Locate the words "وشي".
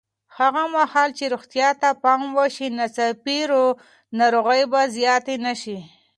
2.37-2.67